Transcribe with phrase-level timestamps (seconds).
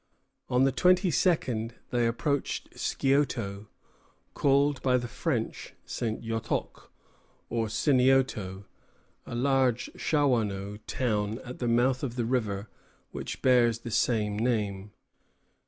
[0.49, 3.67] On the twenty second they approached Scioto,
[4.33, 6.23] called by the French St.
[6.23, 6.89] Yotoc,
[7.51, 8.65] or Sinioto,
[9.27, 12.67] a large Shawanoe town at the mouth of the river
[13.11, 14.89] which bears the same name.